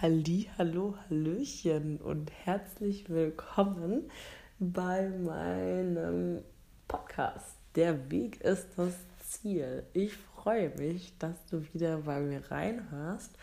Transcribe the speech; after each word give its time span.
Halli, 0.00 0.48
hallo, 0.56 0.94
hallöchen 1.10 1.96
und 1.96 2.30
herzlich 2.30 3.10
willkommen 3.10 4.08
bei 4.60 5.08
meinem 5.08 6.44
Podcast. 6.86 7.56
Der 7.74 8.08
Weg 8.08 8.40
ist 8.42 8.68
das 8.76 8.94
Ziel. 9.18 9.82
Ich 9.94 10.16
freue 10.16 10.70
mich, 10.78 11.18
dass 11.18 11.44
du 11.46 11.64
wieder 11.72 11.96
bei 12.02 12.20
mir 12.20 12.48
reinhörst 12.48 13.36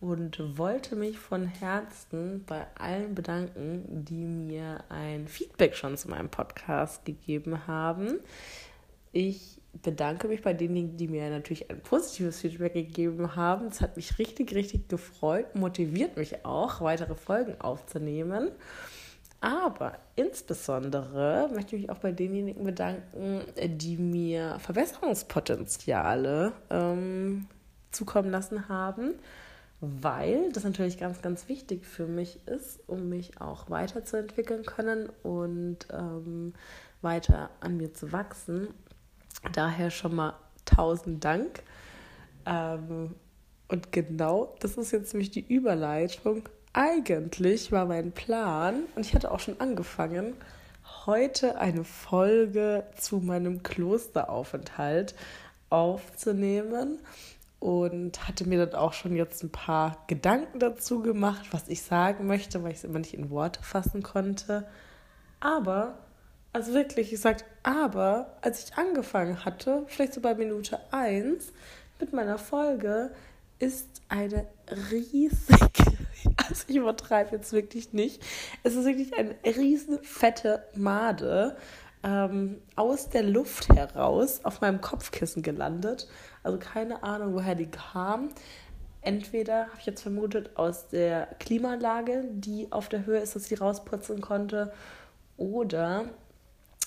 und 0.00 0.58
wollte 0.58 0.96
mich 0.96 1.20
von 1.20 1.46
Herzen 1.46 2.42
bei 2.46 2.66
allen 2.74 3.14
bedanken, 3.14 4.04
die 4.04 4.24
mir 4.24 4.82
ein 4.88 5.28
Feedback 5.28 5.76
schon 5.76 5.96
zu 5.96 6.10
meinem 6.10 6.30
Podcast 6.30 7.04
gegeben 7.04 7.68
haben. 7.68 8.18
Ich 9.12 9.61
bedanke 9.80 10.28
mich 10.28 10.42
bei 10.42 10.52
denjenigen, 10.52 10.96
die 10.96 11.08
mir 11.08 11.30
natürlich 11.30 11.70
ein 11.70 11.80
positives 11.80 12.40
Feedback 12.40 12.74
gegeben 12.74 13.34
haben. 13.36 13.66
Es 13.66 13.80
hat 13.80 13.96
mich 13.96 14.18
richtig, 14.18 14.54
richtig 14.54 14.88
gefreut, 14.88 15.54
motiviert 15.54 16.16
mich 16.16 16.44
auch, 16.44 16.80
weitere 16.80 17.14
Folgen 17.14 17.60
aufzunehmen. 17.60 18.50
Aber 19.40 19.98
insbesondere 20.14 21.50
möchte 21.52 21.74
ich 21.74 21.82
mich 21.82 21.90
auch 21.90 21.98
bei 21.98 22.12
denjenigen 22.12 22.62
bedanken, 22.62 23.42
die 23.60 23.96
mir 23.96 24.58
Verbesserungspotenziale 24.60 26.52
ähm, 26.70 27.48
zukommen 27.90 28.30
lassen 28.30 28.68
haben, 28.68 29.14
weil 29.80 30.52
das 30.52 30.62
natürlich 30.62 30.96
ganz, 30.96 31.22
ganz 31.22 31.48
wichtig 31.48 31.84
für 31.86 32.06
mich 32.06 32.46
ist, 32.46 32.78
um 32.86 33.08
mich 33.08 33.40
auch 33.40 33.68
weiterzuentwickeln 33.68 34.64
können 34.64 35.08
und 35.24 35.88
ähm, 35.90 36.52
weiter 37.00 37.50
an 37.58 37.78
mir 37.78 37.92
zu 37.92 38.12
wachsen. 38.12 38.68
Daher 39.52 39.90
schon 39.90 40.14
mal 40.14 40.34
tausend 40.64 41.24
Dank. 41.24 41.62
Ähm, 42.46 43.14
und 43.68 43.92
genau, 43.92 44.54
das 44.60 44.76
ist 44.76 44.92
jetzt 44.92 45.14
nämlich 45.14 45.30
die 45.30 45.46
Überleitung. 45.46 46.48
Eigentlich 46.72 47.72
war 47.72 47.86
mein 47.86 48.12
Plan, 48.12 48.84
und 48.94 49.04
ich 49.04 49.14
hatte 49.14 49.30
auch 49.30 49.40
schon 49.40 49.60
angefangen, 49.60 50.34
heute 51.06 51.58
eine 51.58 51.84
Folge 51.84 52.84
zu 52.96 53.18
meinem 53.18 53.62
Klosteraufenthalt 53.62 55.14
aufzunehmen 55.70 56.98
und 57.58 58.26
hatte 58.26 58.46
mir 58.46 58.66
dann 58.66 58.74
auch 58.74 58.92
schon 58.92 59.14
jetzt 59.14 59.42
ein 59.42 59.50
paar 59.50 60.04
Gedanken 60.06 60.58
dazu 60.58 61.00
gemacht, 61.00 61.46
was 61.52 61.68
ich 61.68 61.82
sagen 61.82 62.26
möchte, 62.26 62.62
weil 62.62 62.72
ich 62.72 62.78
es 62.78 62.84
immer 62.84 62.98
nicht 62.98 63.14
in 63.14 63.30
Worte 63.30 63.62
fassen 63.62 64.02
konnte. 64.02 64.66
Aber 65.40 65.98
also 66.52 66.74
wirklich, 66.74 67.12
ich 67.12 67.20
sag, 67.20 67.44
aber 67.62 68.36
als 68.42 68.64
ich 68.64 68.76
angefangen 68.76 69.44
hatte, 69.44 69.84
vielleicht 69.86 70.14
so 70.14 70.20
bei 70.20 70.34
Minute 70.34 70.78
1 70.90 71.52
mit 71.98 72.12
meiner 72.12 72.38
Folge, 72.38 73.10
ist 73.58 74.02
eine 74.08 74.46
riesige, 74.90 75.56
also 76.48 76.64
ich 76.66 76.76
übertreibe 76.76 77.36
jetzt 77.36 77.52
wirklich 77.52 77.92
nicht, 77.92 78.22
es 78.64 78.74
ist 78.74 78.84
wirklich 78.84 79.16
eine 79.16 79.36
riesen 79.44 80.02
fette 80.02 80.64
Made 80.74 81.56
ähm, 82.02 82.60
aus 82.74 83.08
der 83.08 83.22
Luft 83.22 83.68
heraus 83.68 84.44
auf 84.44 84.60
meinem 84.60 84.80
Kopfkissen 84.80 85.42
gelandet. 85.42 86.08
Also 86.42 86.58
keine 86.58 87.04
Ahnung, 87.04 87.34
woher 87.34 87.54
die 87.54 87.70
kam. 87.70 88.30
Entweder 89.00 89.66
habe 89.66 89.78
ich 89.78 89.86
jetzt 89.86 90.02
vermutet 90.02 90.56
aus 90.56 90.88
der 90.88 91.28
Klimaanlage, 91.38 92.24
die 92.32 92.66
auf 92.70 92.88
der 92.88 93.06
Höhe 93.06 93.20
ist, 93.20 93.36
dass 93.36 93.44
sie 93.44 93.54
rausputzen 93.54 94.20
konnte, 94.20 94.72
oder 95.36 96.04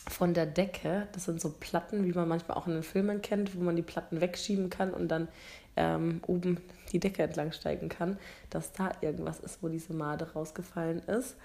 von 0.07 0.33
der 0.33 0.45
Decke. 0.45 1.07
Das 1.13 1.25
sind 1.25 1.41
so 1.41 1.49
Platten, 1.59 2.05
wie 2.05 2.13
man 2.13 2.27
manchmal 2.27 2.57
auch 2.57 2.67
in 2.67 2.73
den 2.73 2.83
Filmen 2.83 3.21
kennt, 3.21 3.55
wo 3.55 3.61
man 3.61 3.75
die 3.75 3.81
Platten 3.81 4.21
wegschieben 4.21 4.69
kann 4.69 4.93
und 4.93 5.07
dann 5.09 5.27
ähm, 5.75 6.21
oben 6.27 6.59
die 6.91 6.99
Decke 6.99 7.23
entlang 7.23 7.51
steigen 7.51 7.89
kann, 7.89 8.17
dass 8.49 8.71
da 8.71 8.91
irgendwas 9.01 9.39
ist, 9.39 9.61
wo 9.61 9.67
diese 9.67 9.93
Made 9.93 10.31
rausgefallen 10.33 10.99
ist. 10.99 11.35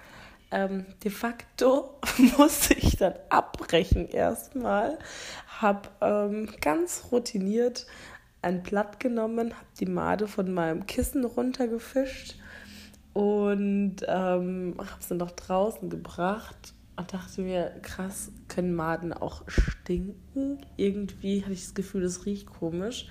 Ähm, 0.53 0.85
de 1.05 1.11
facto 1.11 1.95
musste 2.39 2.75
ich 2.75 2.97
dann 2.97 3.15
abbrechen 3.29 4.09
erstmal, 4.09 4.99
habe 5.61 5.89
ähm, 6.01 6.49
ganz 6.61 7.05
routiniert 7.13 7.87
ein 8.43 8.63
Blatt 8.63 9.01
genommen, 9.01 9.55
habe 9.55 9.67
die 9.79 9.87
Made 9.87 10.27
von 10.27 10.53
meinem 10.53 10.87
Kissen 10.87 11.25
runtergefischt 11.25 12.37
und 13.13 13.97
ähm, 14.07 14.75
habe 14.79 15.03
sie 15.03 15.15
noch 15.15 15.31
draußen 15.31 15.89
gebracht 15.89 16.75
und 17.01 17.13
dachte 17.13 17.41
mir, 17.41 17.73
krass, 17.83 18.31
können 18.49 18.75
Maden 18.75 19.13
auch 19.13 19.43
stinken? 19.49 20.59
Irgendwie 20.77 21.43
hatte 21.43 21.53
ich 21.53 21.65
das 21.65 21.75
Gefühl, 21.75 22.03
das 22.03 22.27
riecht 22.27 22.47
komisch. 22.47 23.09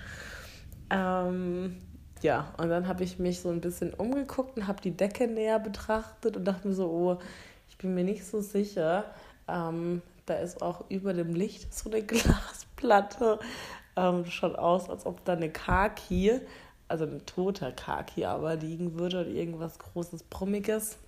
Ähm, 0.90 1.76
ja, 2.22 2.54
und 2.58 2.68
dann 2.68 2.86
habe 2.86 3.02
ich 3.02 3.18
mich 3.18 3.40
so 3.40 3.50
ein 3.50 3.60
bisschen 3.60 3.92
umgeguckt 3.92 4.56
und 4.56 4.66
habe 4.66 4.80
die 4.80 4.96
Decke 4.96 5.26
näher 5.26 5.58
betrachtet 5.58 6.36
und 6.36 6.44
dachte 6.44 6.68
mir 6.68 6.74
so, 6.74 6.88
oh, 6.88 7.18
ich 7.68 7.78
bin 7.78 7.94
mir 7.94 8.04
nicht 8.04 8.24
so 8.24 8.40
sicher. 8.40 9.04
Ähm, 9.48 10.02
da 10.26 10.34
ist 10.34 10.62
auch 10.62 10.84
über 10.88 11.12
dem 11.12 11.34
Licht 11.34 11.74
so 11.74 11.90
eine 11.90 12.02
Glasplatte. 12.06 13.40
Ähm, 13.96 14.24
schaut 14.26 14.56
aus, 14.56 14.88
als 14.88 15.04
ob 15.04 15.24
da 15.24 15.32
eine 15.32 15.50
Kaki, 15.50 16.40
also 16.86 17.06
ein 17.06 17.26
toter 17.26 17.72
Kaki, 17.72 18.24
aber 18.24 18.54
liegen 18.54 18.98
würde 18.98 19.22
oder 19.22 19.30
irgendwas 19.30 19.78
Großes, 19.78 20.22
Brummiges. 20.24 20.98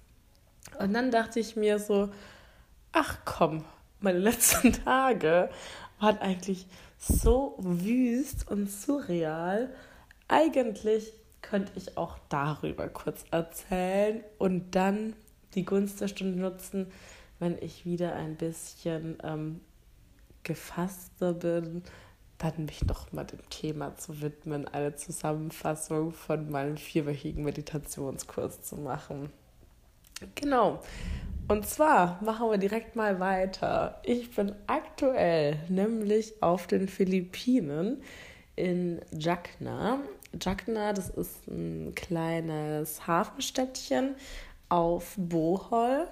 Und 0.78 0.94
dann 0.94 1.10
dachte 1.10 1.38
ich 1.38 1.54
mir 1.56 1.78
so, 1.78 2.09
ach 2.93 3.19
komm, 3.25 3.65
meine 4.01 4.19
letzten 4.19 4.73
Tage 4.85 5.51
waren 6.01 6.19
eigentlich 6.19 6.67
so 6.99 7.57
wüst 7.59 8.49
und 8.49 8.71
surreal. 8.71 9.75
Eigentlich 10.29 11.13
könnte 11.41 11.73
ich 11.75 11.97
auch 11.97 12.17
darüber 12.29 12.89
kurz 12.89 13.25
erzählen 13.31 14.23
und 14.39 14.75
dann 14.75 15.15
die 15.55 15.65
Gunst 15.65 16.01
der 16.01 16.09
Stunde 16.09 16.39
nutzen, 16.39 16.91
wenn 17.39 17.59
ich 17.59 17.85
wieder 17.85 18.15
ein 18.15 18.37
bisschen 18.37 19.19
ähm, 19.23 19.61
gefasster 20.45 21.35
bin, 21.35 21.83
dann 22.39 22.65
mich 22.65 22.85
noch 22.85 23.13
mal 23.13 23.25
dem 23.25 23.49
Thema 23.51 23.97
zu 23.97 24.21
widmen, 24.21 24.67
eine 24.69 24.95
Zusammenfassung 24.97 26.13
von 26.13 26.51
meinem 26.51 26.77
vierwöchigen 26.77 27.45
Meditationskurs 27.45 28.63
zu 28.63 28.77
machen. 28.77 29.31
Genau. 30.35 30.83
Und 31.49 31.67
zwar 31.67 32.19
machen 32.23 32.51
wir 32.51 32.59
direkt 32.59 32.97
mal 32.97 33.21
weiter. 33.21 34.01
Ich 34.05 34.35
bin 34.35 34.55
aktuell 34.67 35.59
nämlich 35.69 36.43
auf 36.43 36.67
den 36.67 36.89
Philippinen 36.89 38.03
in 38.57 39.01
Jackna. 39.13 39.99
Jackna, 40.41 40.93
das 40.93 41.11
ist 41.11 41.47
ein 41.49 41.95
kleines 41.95 43.07
Hafenstädtchen 43.07 44.15
auf 44.69 45.15
Bohol. 45.17 46.07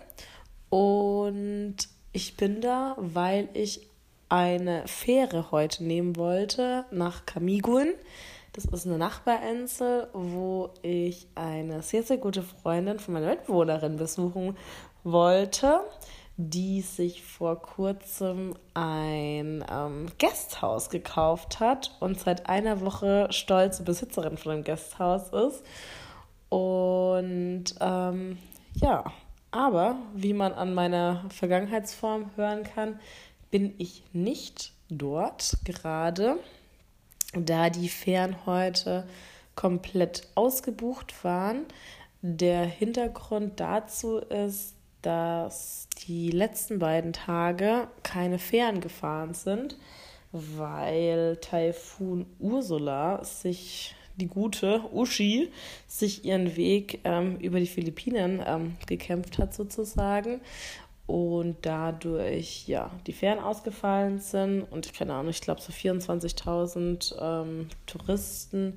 Und 0.69 1.77
ich 2.13 2.37
bin 2.37 2.61
da, 2.61 2.97
weil 2.99 3.49
ich 3.55 3.89
eine 4.29 4.87
Fähre 4.87 5.51
heute 5.51 5.85
nehmen 5.85 6.17
wollte 6.17 6.85
nach 6.91 7.27
Camiguin. 7.27 7.95
Das 8.53 8.65
ist 8.65 8.87
eine 8.87 8.99
Nachbarinsel, 8.99 10.09
wo 10.13 10.71
ich 10.83 11.29
eine 11.37 11.83
sehr, 11.83 12.03
sehr 12.03 12.19
gute 12.19 12.43
Freundin 12.43 12.99
von 12.99 13.15
meiner 13.15 13.31
Mitbewohnerin 13.31 13.97
besuchen 13.97 14.57
wollte, 15.05 15.81
die 16.37 16.81
sich 16.81 17.23
vor 17.23 17.61
kurzem 17.61 18.55
ein 18.75 19.65
ähm, 19.71 20.07
Gasthaus 20.19 20.89
gekauft 20.89 21.61
hat 21.61 21.97
und 22.01 22.19
seit 22.19 22.49
einer 22.49 22.81
Woche 22.81 23.29
stolze 23.31 23.83
Besitzerin 23.83 24.39
von 24.39 24.53
dem 24.53 24.65
Gasthaus 24.65 25.29
ist. 25.29 25.65
Und 26.49 27.65
ähm, 27.81 28.39
ja, 28.75 29.05
aber 29.51 29.97
wie 30.15 30.33
man 30.33 30.53
an 30.53 30.75
meiner 30.75 31.25
Vergangenheitsform 31.29 32.31
hören 32.37 32.65
kann, 32.65 32.99
bin 33.51 33.75
ich 33.79 34.03
nicht 34.13 34.73
dort 34.89 35.59
gerade 35.65 36.39
da 37.33 37.71
die 37.71 37.89
Fähren 37.89 38.45
heute 38.47 39.07
komplett 39.55 40.27
ausgebucht 40.35 41.25
waren. 41.25 41.67
Der 42.23 42.65
Hintergrund 42.65 43.61
dazu 43.61 44.19
ist, 44.19 44.75
dass 45.03 45.89
die 46.07 46.31
letzten 46.31 46.79
beiden 46.79 47.13
Tage 47.13 47.89
keine 48.03 48.39
Fähren 48.39 48.81
gefahren 48.81 49.35
sind, 49.35 49.77
weil 50.33 51.37
Taifun 51.37 52.27
Ursula 52.39 53.25
sich 53.25 53.95
die 54.17 54.29
gute 54.29 54.83
Uschi 54.93 55.51
sich 55.87 56.25
ihren 56.25 56.57
Weg 56.57 57.01
ähm, 57.05 57.39
über 57.39 57.59
die 57.59 57.67
Philippinen 57.67 58.43
ähm, 58.47 58.77
gekämpft 58.87 59.39
hat 59.39 59.55
sozusagen 59.55 60.41
und 61.07 61.57
dadurch 61.63 62.69
ja 62.69 62.91
die 63.07 63.13
Fähren 63.13 63.41
ausgefallen 63.41 64.19
sind 64.21 64.63
und 64.63 64.93
keine 64.95 65.15
Ahnung, 65.15 65.31
ich 65.31 65.41
glaube 65.41 65.61
so 65.61 65.73
24.000 65.73 67.15
ähm, 67.21 67.69
Touristen 67.87 68.77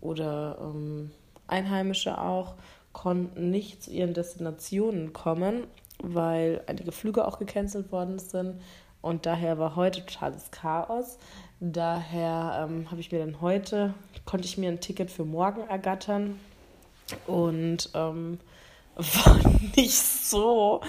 oder 0.00 0.58
ähm, 0.60 1.10
Einheimische 1.46 2.18
auch 2.18 2.54
konnten 3.00 3.48
nicht 3.48 3.82
zu 3.82 3.90
ihren 3.90 4.12
Destinationen 4.12 5.14
kommen, 5.14 5.64
weil 6.02 6.60
einige 6.66 6.92
Flüge 6.92 7.26
auch 7.26 7.38
gecancelt 7.38 7.90
worden 7.92 8.18
sind 8.18 8.60
und 9.00 9.24
daher 9.24 9.58
war 9.58 9.74
heute 9.74 10.04
totales 10.04 10.50
Chaos. 10.50 11.16
Daher 11.60 12.68
ähm, 12.68 12.90
habe 12.90 13.00
ich 13.00 13.10
mir 13.10 13.20
dann 13.20 13.40
heute, 13.40 13.94
konnte 14.26 14.46
ich 14.46 14.58
mir 14.58 14.68
ein 14.68 14.80
Ticket 14.80 15.10
für 15.10 15.24
morgen 15.24 15.62
ergattern 15.62 16.38
und 17.26 17.88
ähm, 17.94 18.38
war 18.96 19.40
nicht 19.76 19.96
so 19.96 20.82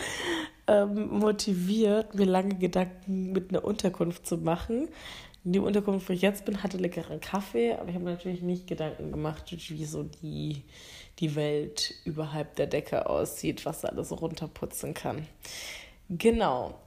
ähm, 0.68 1.18
motiviert, 1.18 2.14
mir 2.14 2.26
lange 2.26 2.56
Gedanken 2.56 3.32
mit 3.32 3.52
einer 3.52 3.64
Unterkunft 3.64 4.28
zu 4.28 4.38
machen. 4.38 4.90
Die 5.46 5.60
Unterkunft, 5.60 6.10
wo 6.10 6.14
ich 6.14 6.22
jetzt 6.22 6.44
bin, 6.44 6.62
hatte 6.62 6.78
leckeren 6.78 7.22
Kaffee, 7.22 7.74
aber 7.74 7.88
ich 7.88 7.96
habe 7.96 8.04
natürlich 8.04 8.42
nicht 8.42 8.68
Gedanken 8.68 9.14
gemacht, 9.14 9.46
wie 9.50 9.86
so 9.86 10.04
die, 10.04 10.64
die 11.20 11.36
Welt 11.36 11.94
überhalb 12.06 12.56
der 12.56 12.68
Decke 12.68 13.08
aussieht, 13.08 13.66
was 13.66 13.86
alles 13.86 14.12
runterputzen 14.12 14.94
kann. 14.94 15.28
Genau. 16.10 16.80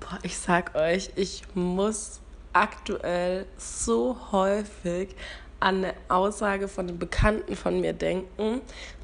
Boah, 0.00 0.18
ich 0.22 0.36
sag 0.36 0.74
euch, 0.74 1.10
ich 1.16 1.42
muss 1.54 2.20
aktuell 2.52 3.46
so 3.56 4.16
häufig 4.32 5.14
an 5.60 5.84
eine 5.84 5.94
Aussage 6.08 6.68
von 6.68 6.88
einem 6.88 6.98
Bekannten 6.98 7.56
von 7.56 7.80
mir 7.80 7.94
denken, 7.94 8.60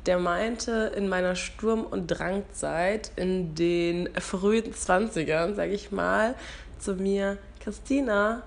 der 0.07 0.19
meinte 0.19 0.93
in 0.95 1.09
meiner 1.09 1.35
Sturm- 1.35 1.85
und 1.85 2.07
Drangzeit 2.07 3.13
in 3.17 3.55
den 3.55 4.09
frühen 4.21 4.73
20ern, 4.73 5.55
sag 5.55 5.71
ich 5.71 5.91
mal, 5.91 6.35
zu 6.79 6.95
mir, 6.95 7.39
Christina, 7.61 8.43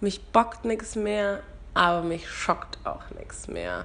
mich 0.00 0.22
bockt 0.26 0.64
nichts 0.64 0.96
mehr, 0.96 1.42
aber 1.74 2.02
mich 2.02 2.28
schockt 2.28 2.78
auch 2.84 3.10
nichts 3.18 3.48
mehr. 3.48 3.84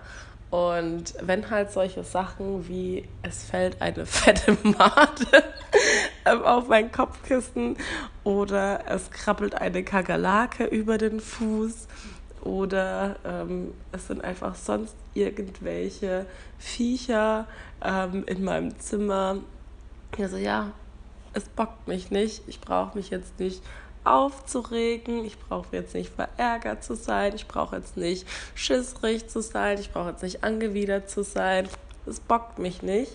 Und 0.52 1.16
wenn 1.22 1.50
halt 1.50 1.72
solche 1.72 2.04
Sachen 2.04 2.68
wie 2.68 3.08
es 3.24 3.44
fällt 3.44 3.82
eine 3.82 4.06
fette 4.06 4.58
Made 4.64 5.44
auf 6.46 6.68
mein 6.68 6.92
Kopfkissen 6.92 7.78
oder 8.24 8.84
es 8.88 9.12
krabbelt 9.12 9.56
eine 9.56 9.84
Kakerlake 9.84 10.66
über 10.66 10.98
den 10.98 11.20
Fuß 11.20 11.88
oder 12.42 13.18
ähm, 13.26 13.74
es 13.92 14.08
sind 14.08 14.24
einfach 14.24 14.56
sonst 14.56 14.96
irgendwelche 15.16 16.28
Viecher 16.60 17.48
ähm, 17.84 18.24
in 18.28 18.44
meinem 18.44 18.80
Zimmer. 18.80 19.38
Also 20.18 20.38
ja, 20.38 20.72
es 21.34 21.50
bockt 21.50 21.88
mich 21.88 22.12
nicht. 22.12 22.44
Ich 22.48 22.62
brauche 22.62 22.98
mich 22.98 23.10
jetzt 23.10 23.40
nicht 23.40 23.62
aufzuregen. 24.06 25.26
Ich 25.26 25.38
brauche 25.38 25.76
jetzt 25.76 25.94
nicht 25.94 26.14
verärgert 26.14 26.84
zu 26.84 26.96
sein. 26.96 27.34
Ich 27.36 27.48
brauche 27.48 27.76
jetzt 27.76 27.98
nicht 27.98 28.28
schissrig 28.54 29.28
zu 29.28 29.42
sein. 29.42 29.80
Ich 29.80 29.92
brauche 29.92 30.12
jetzt 30.12 30.24
nicht 30.24 30.44
angewidert 30.44 31.10
zu 31.10 31.24
sein. 31.24 31.68
Es 32.06 32.20
bockt 32.20 32.60
mich 32.60 32.82
nicht. 32.82 33.12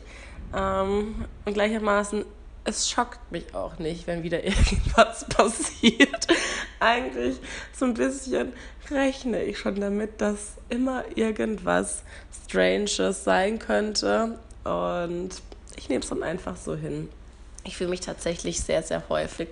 Ähm, 0.55 1.25
und 1.45 1.55
gleichermaßen, 1.55 2.25
es 2.65 2.91
schockt 2.91 3.33
mich 3.33 3.55
auch 3.55 3.79
nicht, 3.79 4.07
wenn 4.07 4.23
wieder 4.23 4.45
irgendwas 4.45 5.27
passiert. 5.29 6.27
Eigentlich 6.81 7.37
so 7.73 7.87
ein 7.87 7.95
bisschen 7.95 8.53
rechne 8.91 9.43
ich 9.45 9.59
schon 9.59 9.81
damit, 9.81 10.21
dass 10.21 10.55
immer 10.69 11.05
irgendwas 11.17 12.03
Stranges 12.45 13.25
sein 13.25 13.59
könnte. 13.59 14.39
Und 14.65 15.31
ich 15.77 15.89
nehme 15.89 16.03
es 16.03 16.09
dann 16.09 16.23
einfach 16.23 16.57
so 16.57 16.75
hin. 16.75 17.09
Ich 17.65 17.77
fühle 17.77 17.91
mich 17.91 18.01
tatsächlich 18.01 18.61
sehr, 18.61 18.83
sehr 18.83 19.09
häufig 19.09 19.49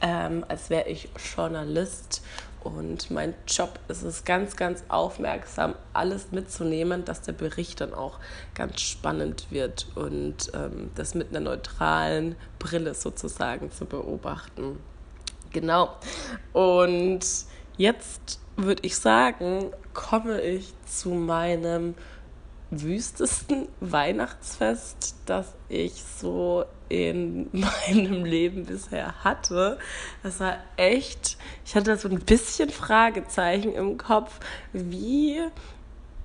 ähm, 0.00 0.44
als 0.48 0.70
wäre 0.70 0.88
ich 0.88 1.08
Journalist. 1.34 2.22
Und 2.62 3.10
mein 3.10 3.34
Job 3.46 3.78
ist 3.88 4.02
es, 4.02 4.24
ganz, 4.24 4.54
ganz 4.54 4.84
aufmerksam 4.88 5.74
alles 5.94 6.30
mitzunehmen, 6.30 7.06
dass 7.06 7.22
der 7.22 7.32
Bericht 7.32 7.80
dann 7.80 7.94
auch 7.94 8.18
ganz 8.54 8.82
spannend 8.82 9.46
wird 9.50 9.86
und 9.94 10.52
ähm, 10.52 10.90
das 10.94 11.14
mit 11.14 11.30
einer 11.30 11.40
neutralen 11.40 12.36
Brille 12.58 12.92
sozusagen 12.92 13.70
zu 13.70 13.86
beobachten. 13.86 14.78
Genau. 15.52 15.96
Und 16.52 17.20
jetzt 17.78 18.40
würde 18.56 18.82
ich 18.84 18.98
sagen, 18.98 19.70
komme 19.94 20.42
ich 20.42 20.74
zu 20.84 21.08
meinem 21.10 21.94
wüstesten 22.70 23.68
Weihnachtsfest, 23.80 25.16
das 25.26 25.54
ich 25.68 26.02
so 26.04 26.64
in 26.90 27.48
meinem 27.52 28.24
Leben 28.26 28.66
bisher 28.66 29.24
hatte. 29.24 29.78
Das 30.22 30.40
war 30.40 30.58
echt, 30.76 31.38
ich 31.64 31.74
hatte 31.74 31.96
so 31.96 32.08
ein 32.08 32.20
bisschen 32.20 32.68
Fragezeichen 32.68 33.72
im 33.72 33.96
Kopf, 33.96 34.40
wie 34.74 35.40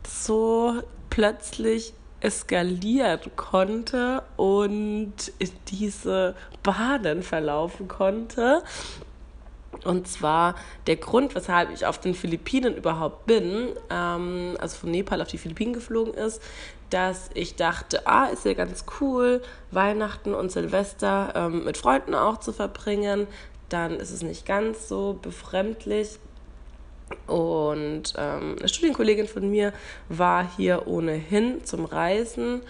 so 0.06 0.82
plötzlich 1.10 1.94
eskalieren 2.20 3.20
konnte 3.36 4.24
und 4.36 5.14
in 5.38 5.52
diese 5.68 6.36
Bahnen 6.64 7.24
verlaufen 7.24 7.88
konnte. 7.88 8.64
Und 9.84 10.08
zwar 10.08 10.56
der 10.88 10.96
Grund, 10.96 11.36
weshalb 11.36 11.72
ich 11.72 11.86
auf 11.86 12.00
den 12.00 12.16
Philippinen 12.16 12.76
überhaupt 12.76 13.26
bin, 13.26 13.70
ähm, 13.90 14.56
also 14.60 14.78
von 14.78 14.92
Nepal 14.92 15.22
auf 15.22 15.28
die 15.28 15.38
Philippinen 15.38 15.74
geflogen 15.74 16.14
ist, 16.14 16.42
dass 16.96 17.30
ich 17.34 17.58
dachte, 17.58 18.08
ah, 18.08 18.28
ist 18.28 18.46
ja 18.46 18.54
ganz 18.54 18.86
cool, 19.02 19.42
Weihnachten 19.70 20.34
und 20.34 20.50
Silvester 20.50 21.34
ähm, 21.36 21.66
mit 21.66 21.76
Freunden 21.76 22.16
auch 22.16 22.38
zu 22.40 22.54
verbringen. 22.54 23.28
Dann 23.68 23.98
ist 23.98 24.12
es 24.12 24.22
nicht 24.22 24.46
ganz 24.46 24.88
so 24.88 25.20
befremdlich. 25.22 26.20
Und 27.28 28.14
ähm, 28.18 28.56
eine 28.58 28.70
Studienkollegin 28.70 29.28
von 29.28 29.52
mir 29.52 29.74
war 30.08 30.50
hier 30.56 30.88
ohnehin 30.88 31.66
zum 31.66 31.84
Reisen 31.84 32.62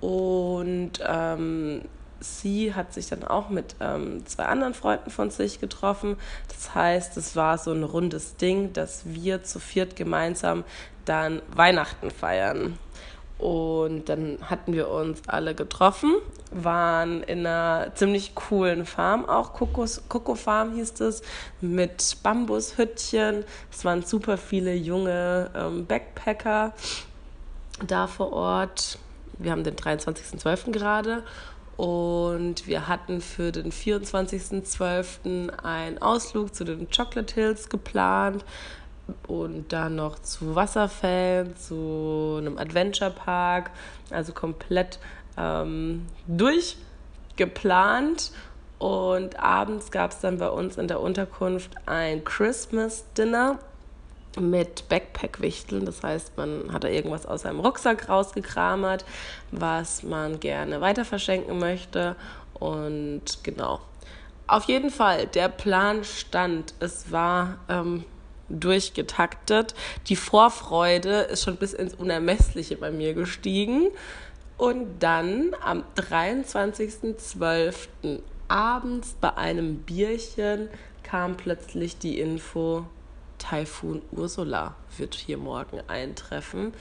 und 0.00 0.92
ähm, 1.04 1.82
sie 2.20 2.74
hat 2.74 2.94
sich 2.94 3.08
dann 3.08 3.24
auch 3.24 3.48
mit 3.48 3.74
ähm, 3.80 4.24
zwei 4.24 4.44
anderen 4.44 4.74
Freunden 4.74 5.10
von 5.10 5.30
sich 5.30 5.60
getroffen. 5.60 6.16
Das 6.46 6.76
heißt, 6.76 7.16
es 7.16 7.34
war 7.34 7.58
so 7.58 7.72
ein 7.72 7.82
rundes 7.82 8.36
Ding, 8.36 8.72
dass 8.72 9.02
wir 9.04 9.42
zu 9.42 9.58
viert 9.58 9.96
gemeinsam 9.96 10.62
dann 11.04 11.42
Weihnachten 11.52 12.12
feiern. 12.12 12.78
Und 13.44 14.08
dann 14.08 14.38
hatten 14.40 14.72
wir 14.72 14.88
uns 14.88 15.20
alle 15.26 15.54
getroffen, 15.54 16.14
waren 16.50 17.22
in 17.22 17.40
einer 17.40 17.94
ziemlich 17.94 18.34
coolen 18.34 18.86
Farm, 18.86 19.28
auch 19.28 19.52
Coco 19.52 20.34
Farm 20.34 20.72
hieß 20.72 20.98
es, 21.00 21.20
mit 21.60 22.16
Bambushüttchen. 22.22 23.44
Es 23.70 23.84
waren 23.84 24.02
super 24.02 24.38
viele 24.38 24.72
junge 24.74 25.50
ähm, 25.54 25.84
Backpacker 25.84 26.72
da 27.86 28.06
vor 28.06 28.32
Ort. 28.32 28.98
Wir 29.36 29.50
haben 29.50 29.62
den 29.62 29.76
23.12. 29.76 30.72
gerade 30.72 31.22
und 31.76 32.66
wir 32.66 32.88
hatten 32.88 33.20
für 33.20 33.52
den 33.52 33.72
24.12. 33.72 35.50
einen 35.62 36.00
Ausflug 36.00 36.54
zu 36.54 36.64
den 36.64 36.88
Chocolate 36.88 37.34
Hills 37.34 37.68
geplant 37.68 38.42
und 39.26 39.72
dann 39.72 39.96
noch 39.96 40.18
zu 40.18 40.54
Wasserfällen, 40.54 41.56
zu 41.56 42.36
einem 42.38 42.58
Adventure 42.58 43.10
Park, 43.10 43.70
also 44.10 44.32
komplett 44.32 44.98
ähm, 45.36 46.06
durchgeplant. 46.26 48.32
Und 48.78 49.40
abends 49.40 49.90
gab 49.90 50.10
es 50.10 50.20
dann 50.20 50.38
bei 50.38 50.48
uns 50.48 50.76
in 50.76 50.88
der 50.88 51.00
Unterkunft 51.00 51.70
ein 51.86 52.24
Christmas 52.24 53.04
Dinner 53.16 53.58
mit 54.40 54.88
Backpack-Wichteln. 54.88 55.86
Das 55.86 56.02
heißt, 56.02 56.36
man 56.36 56.72
hat 56.72 56.84
da 56.84 56.88
irgendwas 56.88 57.26
aus 57.26 57.42
seinem 57.42 57.60
Rucksack 57.60 58.08
rausgekramert, 58.08 59.04
was 59.52 60.02
man 60.02 60.40
gerne 60.40 60.80
weiter 60.80 61.04
verschenken 61.04 61.58
möchte. 61.58 62.16
Und 62.54 63.22
genau. 63.42 63.80
Auf 64.46 64.64
jeden 64.64 64.90
Fall, 64.90 65.26
der 65.26 65.48
Plan 65.48 66.04
stand. 66.04 66.74
Es 66.80 67.10
war 67.10 67.58
ähm, 67.68 68.04
durchgetaktet. 68.48 69.74
Die 70.08 70.16
Vorfreude 70.16 71.22
ist 71.22 71.44
schon 71.44 71.56
bis 71.56 71.72
ins 71.72 71.94
Unermessliche 71.94 72.76
bei 72.76 72.90
mir 72.90 73.14
gestiegen. 73.14 73.90
Und 74.56 75.00
dann 75.00 75.54
am 75.62 75.82
23.12. 75.96 78.20
abends 78.48 79.16
bei 79.20 79.36
einem 79.36 79.78
Bierchen 79.78 80.68
kam 81.02 81.36
plötzlich 81.36 81.98
die 81.98 82.20
Info, 82.20 82.86
Taifun 83.38 84.00
Ursula 84.12 84.74
wird 84.96 85.14
hier 85.14 85.38
morgen 85.38 85.80
eintreffen. 85.88 86.72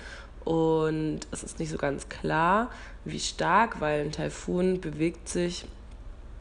Und 0.46 1.22
es 1.32 1.43
ist 1.43 1.60
nicht 1.60 1.72
so 1.72 1.77
ganz 1.77 2.10
klar, 2.10 2.70
wie 3.05 3.20
stark, 3.20 3.82
weil 3.82 4.01
ein 4.01 4.12
Taifun 4.12 4.82
bewegt 4.82 5.29
sich. 5.29 5.65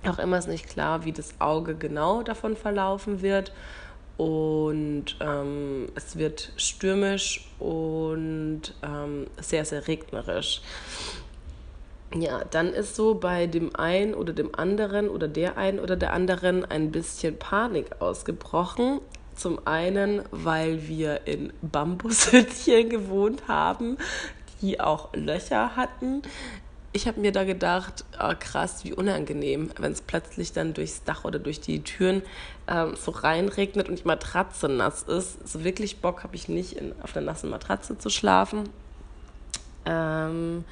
Auch 0.04 0.18
immer 0.18 0.38
ist 0.38 0.48
nicht 0.48 0.68
klar, 0.68 1.04
wie 1.04 1.12
das 1.12 1.40
Auge 1.40 1.74
genau 1.74 2.22
davon 2.22 2.56
verlaufen 2.56 3.22
wird. 3.22 3.52
Und 4.22 5.16
ähm, 5.18 5.88
es 5.96 6.16
wird 6.16 6.52
stürmisch 6.56 7.50
und 7.58 8.62
ähm, 8.80 9.26
sehr, 9.40 9.64
sehr 9.64 9.88
regnerisch. 9.88 10.62
Ja, 12.14 12.44
dann 12.44 12.72
ist 12.72 12.94
so 12.94 13.16
bei 13.16 13.48
dem 13.48 13.74
einen 13.74 14.14
oder 14.14 14.32
dem 14.32 14.54
anderen 14.54 15.08
oder 15.08 15.26
der 15.26 15.56
einen 15.58 15.80
oder 15.80 15.96
der 15.96 16.12
anderen 16.12 16.64
ein 16.64 16.92
bisschen 16.92 17.36
Panik 17.36 18.00
ausgebrochen. 18.00 19.00
Zum 19.34 19.66
einen, 19.66 20.22
weil 20.30 20.86
wir 20.86 21.26
in 21.26 21.52
Bambushütchen 21.60 22.90
gewohnt 22.90 23.48
haben, 23.48 23.98
die 24.60 24.78
auch 24.78 25.12
Löcher 25.14 25.74
hatten. 25.74 26.22
Ich 26.94 27.06
habe 27.06 27.20
mir 27.20 27.32
da 27.32 27.44
gedacht, 27.44 28.04
oh 28.22 28.34
krass, 28.38 28.84
wie 28.84 28.92
unangenehm, 28.92 29.70
wenn 29.78 29.92
es 29.92 30.02
plötzlich 30.02 30.52
dann 30.52 30.74
durchs 30.74 31.04
Dach 31.04 31.24
oder 31.24 31.38
durch 31.38 31.60
die 31.60 31.82
Türen 31.82 32.22
ähm, 32.68 32.94
so 32.96 33.12
reinregnet 33.12 33.88
und 33.88 34.00
die 34.00 34.06
Matratze 34.06 34.68
nass 34.68 35.02
ist. 35.04 35.48
So 35.48 35.64
wirklich 35.64 36.00
Bock 36.00 36.22
habe 36.22 36.36
ich 36.36 36.48
nicht, 36.48 36.74
in, 36.74 36.92
auf 37.02 37.12
der 37.12 37.22
nassen 37.22 37.48
Matratze 37.48 37.96
zu 37.96 38.10
schlafen. 38.10 38.68
Ähm, 39.86 40.64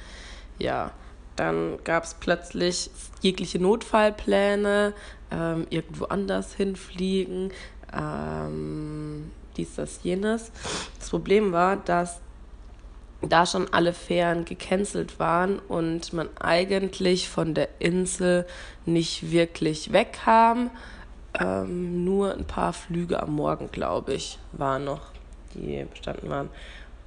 ja, 0.59 0.91
dann 1.35 1.79
gab 1.83 2.03
es 2.03 2.13
plötzlich 2.13 2.91
jegliche 3.21 3.57
Notfallpläne, 3.57 4.93
ähm, 5.31 5.65
irgendwo 5.71 6.05
anders 6.05 6.53
hinfliegen, 6.53 7.51
ähm, 7.93 9.31
dies, 9.57 9.75
das, 9.75 10.03
jenes. 10.03 10.51
Das 10.99 11.09
Problem 11.09 11.51
war, 11.51 11.77
dass 11.77 12.19
da 13.21 13.45
schon 13.45 13.71
alle 13.71 13.93
Fähren 13.93 14.45
gecancelt 14.45 15.19
waren 15.19 15.59
und 15.59 16.13
man 16.13 16.29
eigentlich 16.39 17.29
von 17.29 17.53
der 17.53 17.69
Insel 17.79 18.45
nicht 18.85 19.31
wirklich 19.31 19.93
wegkam. 19.93 20.71
Ähm, 21.39 22.03
nur 22.03 22.33
ein 22.33 22.45
paar 22.45 22.73
Flüge 22.73 23.21
am 23.21 23.35
Morgen, 23.35 23.69
glaube 23.71 24.13
ich, 24.13 24.39
waren 24.53 24.83
noch, 24.85 25.11
die 25.53 25.85
bestanden 25.85 26.29
waren. 26.29 26.49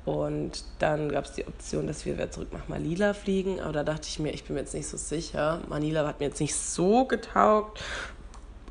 Und 0.05 0.65
dann 0.79 1.09
gab 1.09 1.25
es 1.25 1.33
die 1.33 1.47
Option, 1.47 1.87
dass 1.87 2.05
wir 2.05 2.15
wieder 2.15 2.31
zurück 2.31 2.53
nach 2.53 2.69
Manila 2.69 3.15
fliegen. 3.15 3.61
Aber 3.61 3.73
da 3.73 3.85
dachte 3.85 4.07
ich 4.09 4.19
mir, 4.19 4.33
ich 4.33 4.45
bin 4.45 4.55
mir 4.55 4.61
jetzt 4.61 4.75
nicht 4.75 4.87
so 4.87 4.97
sicher. 4.97 5.61
Manila 5.69 6.07
hat 6.07 6.21
mir 6.21 6.27
jetzt 6.27 6.41
nicht 6.41 6.55
so 6.55 7.07
getaugt. 7.07 7.83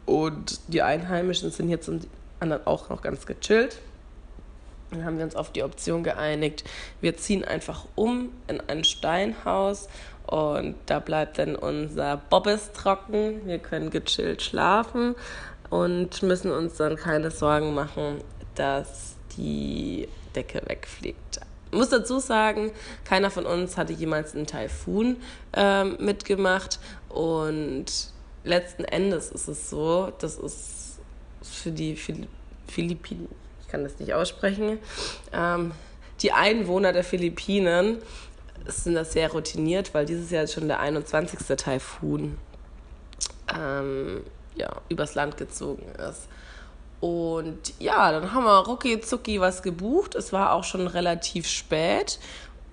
Und 0.05 0.59
die 0.67 0.81
Einheimischen 0.81 1.49
sind 1.49 1.69
jetzt 1.69 1.89
und 1.89 2.07
anderen 2.39 2.67
auch 2.67 2.89
noch 2.89 3.01
ganz 3.01 3.25
gechillt. 3.25 3.79
Dann 4.93 5.05
haben 5.05 5.17
wir 5.17 5.25
uns 5.25 5.35
auf 5.35 5.51
die 5.51 5.63
Option 5.63 6.03
geeinigt, 6.03 6.63
wir 7.01 7.17
ziehen 7.17 7.43
einfach 7.43 7.85
um 7.95 8.29
in 8.47 8.61
ein 8.67 8.83
Steinhaus 8.83 9.87
und 10.27 10.75
da 10.85 10.99
bleibt 10.99 11.39
dann 11.39 11.55
unser 11.55 12.17
Bobbes 12.17 12.71
trocken. 12.71 13.41
Wir 13.45 13.59
können 13.59 13.89
gechillt 13.89 14.41
schlafen 14.41 15.15
und 15.69 16.23
müssen 16.23 16.51
uns 16.51 16.75
dann 16.75 16.95
keine 16.95 17.31
Sorgen 17.31 17.73
machen, 17.73 18.21
dass 18.55 19.15
die 19.37 20.07
Decke 20.35 20.61
wegfliegt. 20.65 21.41
Ich 21.71 21.77
muss 21.77 21.89
dazu 21.89 22.19
sagen, 22.19 22.71
keiner 23.03 23.31
von 23.31 23.47
uns 23.47 23.77
hatte 23.77 23.93
jemals 23.93 24.35
einen 24.35 24.45
Taifun 24.45 25.17
ähm, 25.53 25.97
mitgemacht 25.99 26.79
und 27.09 27.85
letzten 28.43 28.83
Endes 28.85 29.31
ist 29.31 29.47
es 29.47 29.71
so, 29.71 30.11
das 30.19 30.37
ist 30.37 30.99
für 31.41 31.71
die 31.71 31.95
Philippinen, 32.67 33.27
kann 33.73 33.83
das 33.83 33.97
nicht 33.97 34.13
aussprechen, 34.13 34.77
ähm, 35.33 35.71
die 36.21 36.31
Einwohner 36.31 36.93
der 36.93 37.03
Philippinen 37.03 37.97
sind 38.67 38.93
das 38.93 39.13
sehr 39.13 39.31
routiniert, 39.31 39.95
weil 39.95 40.05
dieses 40.05 40.29
Jahr 40.29 40.45
schon 40.45 40.67
der 40.67 40.79
21. 40.79 41.39
Taifun 41.57 42.37
ähm, 43.53 44.21
ja, 44.55 44.69
übers 44.89 45.15
Land 45.15 45.37
gezogen 45.37 45.83
ist. 46.07 46.27
Und 47.01 47.73
ja, 47.79 48.11
dann 48.11 48.31
haben 48.31 48.45
wir 48.45 48.59
rucki 48.59 49.01
zucki 49.01 49.41
was 49.41 49.63
gebucht. 49.63 50.13
Es 50.13 50.31
war 50.31 50.53
auch 50.53 50.63
schon 50.63 50.85
relativ 50.85 51.47
spät 51.47 52.19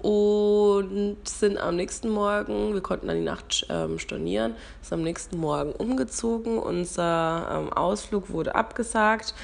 und 0.03 1.17
sind 1.25 1.57
am 1.59 1.77
nächsten 1.77 2.11
Morgen, 2.11 2.75
wir 2.75 2.83
konnten 2.83 3.09
dann 3.09 3.17
die 3.17 3.25
Nacht 3.25 3.67
ähm, 3.71 3.99
stornieren, 3.99 4.55
sind 4.83 4.99
am 4.99 5.03
nächsten 5.03 5.39
Morgen 5.39 5.73
umgezogen. 5.73 6.59
Unser 6.59 7.49
ähm, 7.53 7.73
Ausflug 7.73 8.31
wurde 8.31 8.55
abgesagt 8.55 9.35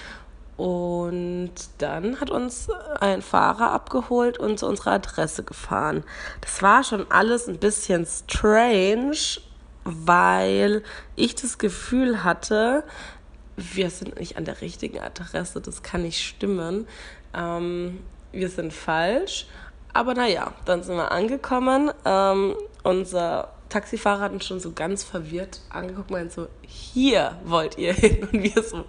und 0.57 1.53
dann 1.79 2.21
hat 2.21 2.31
uns 2.31 2.69
ein 3.01 3.21
Fahrer 3.21 3.73
abgeholt 3.73 4.39
und 4.39 4.59
zu 4.59 4.67
unserer 4.67 4.93
Adresse 4.93 5.43
gefahren. 5.43 6.03
Das 6.41 6.63
war 6.63 6.83
schon 6.83 7.11
alles 7.11 7.47
ein 7.47 7.59
bisschen 7.59 8.07
strange, 8.07 9.17
weil 9.85 10.83
ich 11.15 11.35
das 11.35 11.59
Gefühl 11.59 12.25
hatte, 12.25 12.85
wir 13.57 13.91
sind 13.91 14.19
nicht 14.19 14.37
an 14.37 14.45
der 14.45 14.61
richtigen 14.61 14.99
Adresse, 14.99 15.61
das 15.61 15.83
kann 15.83 16.03
nicht 16.03 16.21
stimmen. 16.21 16.87
Ähm, 17.35 18.01
wir 18.33 18.49
sind 18.49 18.73
falsch. 18.73 19.47
Aber 19.93 20.15
naja, 20.15 20.53
dann 20.67 20.83
sind 20.83 20.97
wir 20.97 21.11
angekommen. 21.11 21.91
Ähm, 22.05 22.55
unser 22.83 23.53
Taxifahrer 23.69 24.21
hat 24.21 24.33
uns 24.33 24.47
schon 24.47 24.61
so 24.61 24.73
ganz 24.73 25.03
verwirrt 25.03 25.61
angeguckt, 25.71 26.11
meint 26.11 26.33
so, 26.33 26.49
hier 26.63 27.39
wollt 27.45 27.79
ihr 27.79 27.95
hin. 27.95 28.29
Und 28.31 28.43
wir 28.43 28.63
so, 28.63 28.85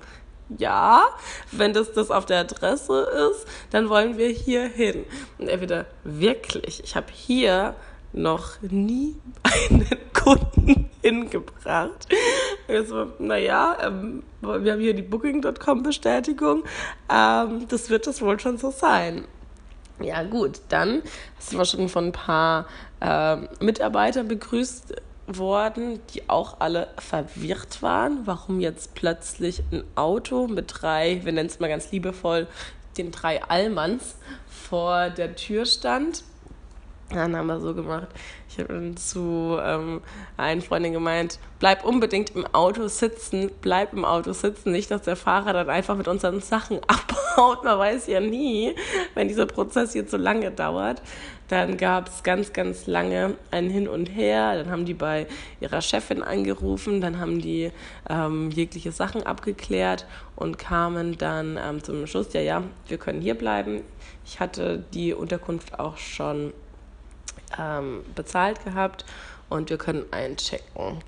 ja, 0.58 1.04
wenn 1.52 1.74
das 1.74 1.94
das 1.94 2.12
auf 2.12 2.26
der 2.26 2.40
Adresse 2.40 3.08
ist, 3.32 3.48
dann 3.72 3.90
wollen 3.90 4.18
wir 4.18 4.30
hier 4.30 4.68
hin. 4.68 5.06
Und 5.38 5.48
er 5.50 5.62
wieder, 5.62 5.86
wirklich, 6.04 6.84
ich 6.84 6.96
habe 6.96 7.08
hier 7.12 7.76
noch 8.14 8.62
nie 8.62 9.16
einen 9.44 9.88
Kunden 10.14 10.90
hingebracht. 11.02 12.08
Also, 12.68 13.14
naja, 13.20 13.78
ähm, 13.82 14.24
wir 14.42 14.74
haben 14.74 14.82
hier 14.82 14.94
die 14.94 15.02
Booking.com-Bestätigung. 15.02 16.64
Ähm, 17.10 17.68
das 17.68 17.90
wird 17.90 18.08
es 18.08 18.22
wohl 18.22 18.40
schon 18.40 18.58
so 18.58 18.72
sein. 18.72 19.26
Ja, 20.00 20.24
gut, 20.24 20.62
dann 20.70 21.02
sind 21.40 21.58
wir 21.58 21.66
schon 21.66 21.90
von 21.90 22.06
ein 22.06 22.12
paar 22.12 22.68
äh, 23.00 23.38
Mitarbeitern 23.64 24.28
begrüßt 24.28 24.94
worden, 25.28 26.00
die 26.14 26.30
auch 26.30 26.60
alle 26.60 26.88
verwirrt 26.98 27.82
waren, 27.82 28.26
warum 28.26 28.60
jetzt 28.60 28.96
plötzlich 28.96 29.62
ein 29.72 29.84
Auto 29.96 30.48
mit 30.48 30.74
drei, 30.82 31.22
wir 31.24 31.34
nennen 31.34 31.50
es 31.50 31.60
mal 31.60 31.68
ganz 31.68 31.92
liebevoll, 31.92 32.48
den 32.98 33.12
drei 33.12 33.44
Allmanns 33.44 34.16
vor 34.48 35.10
der 35.10 35.36
Tür 35.36 35.66
stand. 35.66 36.24
Dann 37.10 37.38
haben 37.38 37.48
wir 37.48 37.62
so 37.62 37.74
gemacht. 37.74 38.08
Ich 38.50 38.60
habe 38.60 38.96
zu 38.96 39.58
ähm, 39.62 40.02
einer 40.36 40.62
Freundin 40.62 40.92
gemeint, 40.92 41.40
bleib 41.60 41.86
unbedingt 41.86 42.32
im 42.32 42.46
Auto 42.48 42.88
sitzen, 42.88 43.50
bleib 43.62 43.94
im 43.94 44.04
Auto 44.04 44.34
sitzen, 44.34 44.72
nicht, 44.72 44.92
dass 44.92 45.04
der 45.04 45.16
Fahrer 45.16 45.54
dann 45.54 45.70
einfach 45.70 45.96
mit 45.96 46.08
unseren 46.08 46.42
Sachen 46.42 46.80
abhaut. 47.38 47.64
Man 47.64 47.78
weiß 47.78 48.08
ja 48.08 48.20
nie, 48.20 48.76
wenn 49.14 49.28
dieser 49.28 49.46
Prozess 49.46 49.94
jetzt 49.94 50.12
so 50.12 50.18
lange 50.18 50.52
dauert. 50.52 51.02
Dann 51.48 51.78
gab 51.78 52.10
es 52.10 52.24
ganz, 52.24 52.52
ganz 52.52 52.88
lange 52.88 53.36
ein 53.52 53.70
Hin 53.70 53.88
und 53.88 54.08
Her. 54.08 54.56
Dann 54.58 54.70
haben 54.70 54.86
die 54.86 54.94
bei 54.94 55.28
ihrer 55.62 55.82
Chefin 55.82 56.22
angerufen, 56.22 57.00
dann 57.00 57.20
haben 57.20 57.40
die 57.42 57.72
ähm, 58.10 58.52
jegliche 58.52 58.92
Sachen 58.92 59.24
abgeklärt 59.24 60.06
und 60.36 60.58
kamen 60.58 61.18
dann 61.18 61.58
ähm, 61.58 61.82
zum 61.82 62.06
Schluss, 62.06 62.34
ja, 62.34 62.42
ja, 62.42 62.64
wir 62.88 62.98
können 62.98 63.22
hier 63.22 63.36
bleiben. 63.36 63.82
Ich 64.26 64.42
hatte 64.42 64.84
die 64.94 65.14
Unterkunft 65.14 65.80
auch 65.80 65.96
schon 65.96 66.52
ähm, 67.58 68.02
bezahlt 68.14 68.66
gehabt 68.66 69.06
und 69.50 69.70
wir 69.70 69.78
können 69.78 70.04
einchecken. 70.12 71.02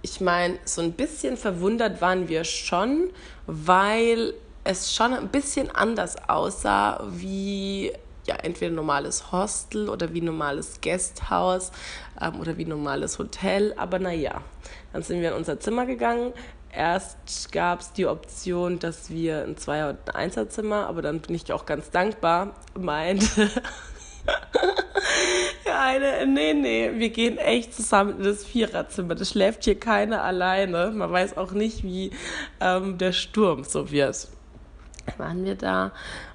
Ich 0.00 0.22
meine, 0.22 0.58
so 0.64 0.80
ein 0.80 0.92
bisschen 0.92 1.36
verwundert 1.36 2.00
waren 2.00 2.28
wir 2.28 2.44
schon, 2.44 3.10
weil 3.46 4.32
es 4.64 4.94
schon 4.94 5.12
ein 5.12 5.28
bisschen 5.28 5.70
anders 5.74 6.16
aussah 6.28 7.02
wie 7.08 7.92
ja, 8.26 8.36
entweder 8.36 8.72
normales 8.72 9.32
Hostel 9.32 9.88
oder 9.88 10.12
wie 10.14 10.20
normales 10.20 10.80
Guesthouse 10.80 11.72
ähm, 12.20 12.38
oder 12.40 12.56
wie 12.56 12.64
normales 12.64 13.18
Hotel. 13.18 13.74
Aber 13.76 13.98
naja, 13.98 14.40
dann 14.92 15.02
sind 15.02 15.20
wir 15.20 15.30
in 15.30 15.36
unser 15.36 15.58
Zimmer 15.58 15.86
gegangen. 15.86 16.32
Erst 16.74 17.52
gab 17.52 17.80
es 17.80 17.92
die 17.92 18.06
Option, 18.06 18.78
dass 18.78 19.10
wir 19.10 19.42
ein 19.44 19.56
Zweier- 19.56 19.90
und 19.90 19.98
ein 20.08 20.14
Einserzimmer, 20.14 20.86
aber 20.86 21.02
dann 21.02 21.20
bin 21.20 21.34
ich 21.34 21.52
auch 21.52 21.66
ganz 21.66 21.90
dankbar, 21.90 22.54
meinte 22.78 23.50
ja, 25.66 25.82
eine, 25.82 26.26
nee, 26.26 26.54
nee, 26.54 26.92
wir 26.94 27.10
gehen 27.10 27.36
echt 27.36 27.74
zusammen 27.74 28.18
in 28.18 28.24
das 28.24 28.44
Viererzimmer. 28.46 29.14
Das 29.14 29.30
schläft 29.30 29.64
hier 29.64 29.78
keiner 29.78 30.22
alleine. 30.22 30.92
Man 30.94 31.10
weiß 31.10 31.36
auch 31.36 31.52
nicht, 31.52 31.82
wie 31.82 32.12
ähm, 32.60 32.96
der 32.96 33.12
Sturm 33.12 33.64
so 33.64 33.90
wird. 33.90 34.28
Waren 35.18 35.44
wir 35.44 35.54
da 35.54 35.92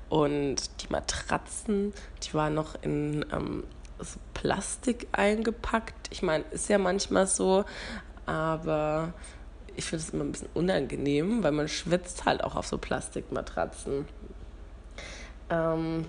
und 0.10 0.82
die 0.82 0.92
Matratzen, 0.92 1.94
die 2.24 2.34
waren 2.34 2.54
noch 2.54 2.76
in 2.82 3.26
ähm, 3.32 3.64
so 4.00 4.20
Plastik 4.34 5.08
eingepackt. 5.12 6.08
Ich 6.12 6.22
meine, 6.22 6.44
ist 6.52 6.70
ja 6.70 6.78
manchmal 6.78 7.28
so, 7.28 7.66
aber 8.26 9.14
ich 9.76 9.86
finde 9.86 10.04
es 10.04 10.10
immer 10.12 10.24
ein 10.24 10.32
bisschen 10.32 10.50
unangenehm, 10.54 11.44
weil 11.44 11.52
man 11.52 11.68
schwitzt 11.68 12.26
halt 12.26 12.44
auch 12.44 12.56
auf 12.56 12.68
so 12.68 12.78
Plastikmatratzen. 12.78 14.06
Ähm, 15.50 16.06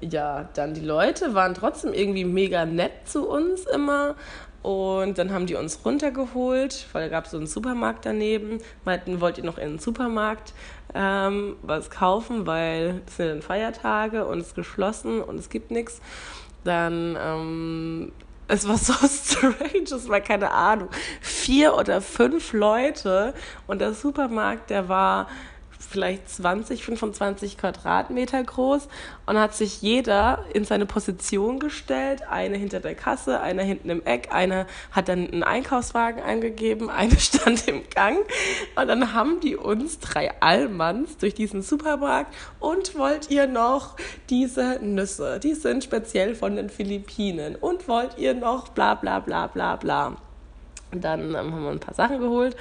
ja, 0.00 0.48
dann 0.54 0.74
die 0.74 0.80
Leute 0.80 1.34
waren 1.34 1.54
trotzdem 1.54 1.92
irgendwie 1.92 2.24
mega 2.24 2.64
nett 2.64 2.92
zu 3.08 3.28
uns 3.28 3.66
immer. 3.66 4.16
Und 4.62 5.18
dann 5.18 5.32
haben 5.32 5.46
die 5.46 5.56
uns 5.56 5.80
runtergeholt, 5.84 6.86
weil 6.92 7.02
da 7.02 7.08
gab 7.08 7.24
es 7.24 7.32
so 7.32 7.36
einen 7.36 7.48
Supermarkt 7.48 8.06
daneben. 8.06 8.58
Meinten, 8.84 9.20
wollt 9.20 9.38
ihr 9.38 9.44
noch 9.44 9.58
in 9.58 9.70
den 9.70 9.78
Supermarkt 9.80 10.54
ähm, 10.94 11.56
was 11.62 11.90
kaufen, 11.90 12.46
weil 12.46 13.02
es 13.06 13.16
sind 13.16 13.42
Feiertage 13.42 14.24
und 14.24 14.38
es 14.38 14.48
ist 14.48 14.54
geschlossen 14.54 15.20
und 15.20 15.38
es 15.38 15.48
gibt 15.50 15.72
nichts. 15.72 16.00
Dann, 16.62 17.18
ähm, 17.20 18.12
es 18.46 18.68
war 18.68 18.76
so 18.76 18.92
strange, 19.08 19.84
es 19.84 20.08
war 20.08 20.20
keine 20.20 20.52
Ahnung. 20.52 20.88
Vier 21.20 21.76
oder 21.76 22.00
fünf 22.00 22.52
Leute 22.52 23.34
und 23.66 23.80
der 23.80 23.94
Supermarkt, 23.94 24.70
der 24.70 24.88
war 24.88 25.28
vielleicht 25.88 26.28
20, 26.28 26.84
25 26.84 27.58
Quadratmeter 27.58 28.42
groß 28.42 28.88
und 29.26 29.38
hat 29.38 29.54
sich 29.54 29.82
jeder 29.82 30.44
in 30.54 30.64
seine 30.64 30.86
Position 30.86 31.58
gestellt. 31.58 32.22
Eine 32.28 32.56
hinter 32.56 32.80
der 32.80 32.94
Kasse, 32.94 33.40
einer 33.40 33.62
hinten 33.62 33.90
im 33.90 34.04
Eck, 34.04 34.28
einer 34.32 34.66
hat 34.90 35.08
dann 35.08 35.30
einen 35.30 35.42
Einkaufswagen 35.42 36.22
eingegeben, 36.22 36.90
eine 37.02 37.18
stand 37.18 37.68
im 37.68 37.82
Gang 37.90 38.18
und 38.76 38.88
dann 38.88 39.12
haben 39.12 39.40
die 39.40 39.56
uns 39.56 39.98
drei 39.98 40.32
Allmanns 40.40 41.16
durch 41.18 41.34
diesen 41.34 41.62
Supermarkt 41.62 42.34
und 42.60 42.96
wollt 42.96 43.30
ihr 43.30 43.46
noch 43.46 43.96
diese 44.30 44.78
Nüsse, 44.82 45.40
die 45.40 45.54
sind 45.54 45.84
speziell 45.84 46.34
von 46.34 46.56
den 46.56 46.70
Philippinen 46.70 47.56
und 47.56 47.88
wollt 47.88 48.18
ihr 48.18 48.34
noch 48.34 48.68
bla 48.68 48.94
bla 48.94 49.20
bla 49.20 49.46
bla 49.46 49.76
bla. 49.76 50.16
Dann 50.92 51.30
ähm, 51.30 51.36
haben 51.36 51.62
wir 51.62 51.70
ein 51.70 51.80
paar 51.80 51.94
Sachen 51.94 52.20
geholt. 52.20 52.56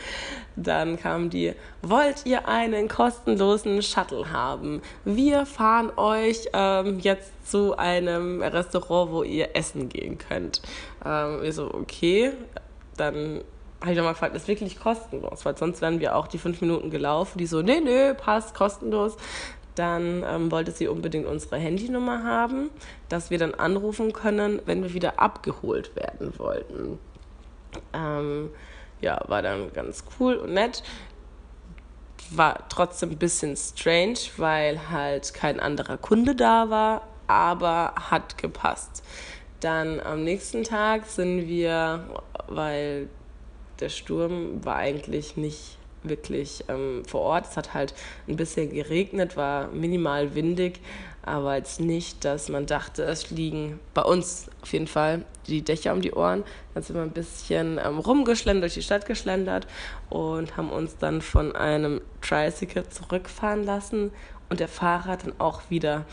Dann 0.56 0.98
kam 0.98 1.30
die, 1.30 1.54
wollt 1.82 2.26
ihr 2.26 2.48
einen 2.48 2.88
kostenlosen 2.88 3.82
Shuttle 3.82 4.32
haben? 4.32 4.82
Wir 5.04 5.46
fahren 5.46 5.92
euch 5.98 6.48
ähm, 6.54 7.00
jetzt 7.00 7.50
zu 7.50 7.78
einem 7.78 8.42
Restaurant, 8.42 9.12
wo 9.12 9.24
ihr 9.24 9.56
essen 9.56 9.90
gehen 9.90 10.18
könnt. 10.18 10.62
Ähm, 11.06 11.42
wir 11.42 11.54
so, 11.54 11.74
okay. 11.74 12.32
Dann 12.98 13.42
habe 13.82 13.92
ich 13.92 13.98
nochmal 13.98 14.14
gefragt, 14.14 14.36
ist 14.36 14.48
wirklich 14.48 14.80
kostenlos? 14.80 15.44
Weil 15.44 15.58
sonst 15.58 15.82
wären 15.82 16.00
wir 16.00 16.16
auch 16.16 16.28
die 16.28 16.38
fünf 16.38 16.62
Minuten 16.62 16.90
gelaufen. 16.90 17.38
Die 17.38 17.48
so, 17.48 17.62
nee, 17.62 17.80
nee, 17.80 18.14
passt, 18.14 18.54
kostenlos. 18.54 19.18
Dann 19.76 20.24
ähm, 20.28 20.52
wollte 20.52 20.72
sie 20.72 20.88
unbedingt 20.88 21.26
unsere 21.26 21.58
Handynummer 21.58 22.24
haben, 22.24 22.70
dass 23.10 23.30
wir 23.30 23.38
dann 23.38 23.54
anrufen 23.54 24.14
können, 24.14 24.62
wenn 24.66 24.84
wir 24.84 24.94
wieder 24.94 25.20
abgeholt 25.20 25.96
werden 25.96 26.38
wollten. 26.38 27.00
Ähm, 27.94 28.50
ja, 29.02 29.20
war 29.28 29.42
dann 29.42 29.74
ganz 29.74 30.04
cool 30.20 30.36
und 30.36 30.54
nett. 30.54 30.84
War 32.30 32.68
trotzdem 32.70 33.12
ein 33.12 33.18
bisschen 33.18 33.58
strange, 33.58 34.20
weil 34.38 34.90
halt 34.90 35.34
kein 35.34 35.60
anderer 35.60 35.98
Kunde 35.98 36.36
da 36.36 36.70
war, 36.70 37.08
aber 37.28 37.94
hat 38.10 38.38
gepasst. 38.38 39.04
Dann 39.60 40.00
am 40.00 40.24
nächsten 40.24 40.64
Tag 40.64 41.06
sind 41.06 41.48
wir, 41.48 42.06
weil 42.48 43.10
der 43.80 43.90
Sturm 43.90 44.64
war 44.64 44.78
eigentlich 44.78 45.38
nicht 45.38 45.78
wirklich 46.04 46.64
ähm, 46.68 47.04
vor 47.06 47.22
Ort. 47.22 47.48
Es 47.48 47.58
hat 47.58 47.74
halt 47.74 47.94
ein 48.28 48.36
bisschen 48.36 48.72
geregnet, 48.72 49.38
war 49.38 49.68
minimal 49.68 50.34
windig, 50.36 50.80
aber 51.24 51.56
jetzt 51.56 51.80
nicht, 51.80 52.26
dass 52.26 52.50
man 52.50 52.66
dachte, 52.66 53.04
es 53.04 53.30
liegen 53.30 53.80
bei 53.94 54.02
uns 54.02 54.50
auf 54.62 54.74
jeden 54.74 54.88
Fall 54.88 55.24
die 55.48 55.62
Dächer 55.62 55.94
um 55.94 56.02
die 56.02 56.14
Ohren. 56.14 56.44
Dann 56.74 56.84
sind 56.84 56.96
wir 56.96 57.04
ein 57.04 57.12
bisschen 57.12 57.80
ähm, 57.84 58.00
rumgeschlendert, 58.00 58.64
durch 58.64 58.74
die 58.74 58.82
Stadt 58.82 59.06
geschlendert 59.06 59.68
und 60.10 60.58
haben 60.58 60.72
uns 60.72 60.98
dann 60.98 61.22
von 61.22 61.56
einem 61.56 62.02
Tricycle 62.22 62.90
zurückfahren 62.90 63.64
lassen 63.64 64.12
und 64.50 64.60
der 64.60 64.68
Fahrer 64.68 65.18
dann 65.18 65.34
auch 65.40 65.62
wieder, 65.70 66.06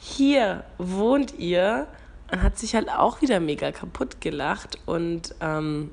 hier 0.00 0.64
wohnt 0.78 1.38
ihr, 1.38 1.86
und 2.30 2.42
hat 2.42 2.58
sich 2.58 2.74
halt 2.74 2.88
auch 2.90 3.22
wieder 3.22 3.40
mega 3.40 3.70
kaputt 3.70 4.20
gelacht 4.20 4.78
und 4.86 5.34
ähm, 5.40 5.92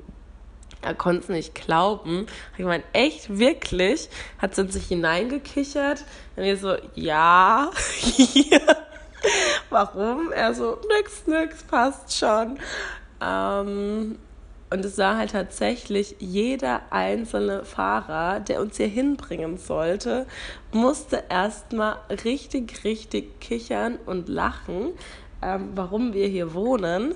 er 0.84 0.94
konnte 0.94 1.22
es 1.22 1.28
nicht 1.28 1.54
glauben. 1.54 2.26
Ich 2.56 2.64
meine, 2.64 2.84
echt, 2.92 3.38
wirklich? 3.38 4.08
Hat 4.38 4.54
sie 4.54 4.62
in 4.62 4.70
sich 4.70 4.86
hineingekichert. 4.86 6.04
Und 6.36 6.44
wir 6.44 6.56
so, 6.56 6.76
ja, 6.94 7.70
hier. 7.96 8.60
Warum? 9.70 10.32
Er 10.32 10.54
so, 10.54 10.78
nix, 10.96 11.26
nix, 11.26 11.62
passt 11.62 12.16
schon. 12.16 12.58
Ähm, 13.20 14.18
und 14.70 14.84
es 14.84 14.98
war 14.98 15.16
halt 15.16 15.30
tatsächlich 15.30 16.16
jeder 16.18 16.82
einzelne 16.90 17.64
Fahrer, 17.64 18.40
der 18.40 18.60
uns 18.60 18.76
hier 18.76 18.88
hinbringen 18.88 19.56
sollte, 19.56 20.26
musste 20.72 21.22
erstmal 21.28 21.96
richtig, 22.24 22.82
richtig 22.82 23.40
kichern 23.40 23.98
und 24.04 24.28
lachen, 24.28 24.92
ähm, 25.42 25.70
warum 25.74 26.12
wir 26.12 26.26
hier 26.26 26.54
wohnen. 26.54 27.14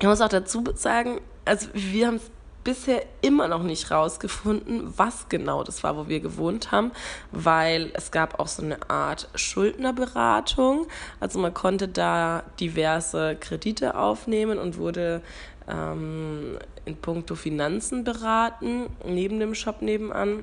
Ich 0.00 0.06
muss 0.06 0.20
auch 0.20 0.28
dazu 0.28 0.64
sagen, 0.74 1.20
also 1.44 1.68
wir 1.72 2.06
haben 2.06 2.16
es 2.16 2.30
bisher 2.64 3.04
immer 3.20 3.46
noch 3.46 3.62
nicht 3.62 3.90
rausgefunden, 3.90 4.92
was 4.96 5.28
genau 5.28 5.62
das 5.62 5.84
war, 5.84 5.96
wo 5.96 6.08
wir 6.08 6.20
gewohnt 6.20 6.72
haben, 6.72 6.90
weil 7.30 7.90
es 7.92 8.10
gab 8.10 8.40
auch 8.40 8.48
so 8.48 8.62
eine 8.62 8.90
Art 8.90 9.28
Schuldnerberatung. 9.34 10.86
Also 11.20 11.38
man 11.38 11.52
konnte 11.52 11.86
da 11.86 12.42
diverse 12.58 13.36
Kredite 13.38 13.96
aufnehmen 13.96 14.58
und 14.58 14.78
wurde 14.78 15.20
ähm, 15.68 16.58
in 16.86 16.96
puncto 16.96 17.34
Finanzen 17.34 18.02
beraten, 18.02 18.86
neben 19.04 19.38
dem 19.38 19.54
Shop 19.54 19.82
nebenan. 19.82 20.42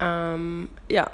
Ähm, 0.00 0.70
ja, 0.88 1.10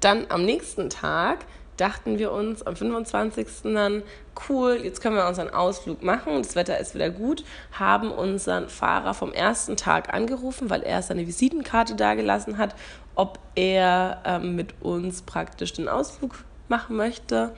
dann 0.00 0.26
am 0.28 0.44
nächsten 0.44 0.90
Tag 0.90 1.46
dachten 1.78 2.18
wir 2.18 2.32
uns 2.32 2.62
am 2.62 2.76
25. 2.76 3.46
dann, 3.74 4.02
cool, 4.48 4.78
jetzt 4.82 5.00
können 5.00 5.16
wir 5.16 5.26
unseren 5.26 5.50
Ausflug 5.50 6.02
machen, 6.02 6.42
das 6.42 6.54
Wetter 6.54 6.78
ist 6.78 6.94
wieder 6.94 7.10
gut, 7.10 7.44
haben 7.72 8.10
unseren 8.10 8.68
Fahrer 8.68 9.14
vom 9.14 9.32
ersten 9.32 9.76
Tag 9.76 10.12
angerufen, 10.12 10.70
weil 10.70 10.82
er 10.82 11.02
seine 11.02 11.26
Visitenkarte 11.26 11.94
dagelassen 11.94 12.58
hat, 12.58 12.74
ob 13.14 13.38
er 13.54 14.20
ähm, 14.24 14.56
mit 14.56 14.80
uns 14.80 15.22
praktisch 15.22 15.72
den 15.72 15.88
Ausflug 15.88 16.34
machen 16.68 16.96
möchte. 16.96 17.54